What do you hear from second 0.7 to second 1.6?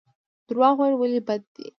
ویل ولې بد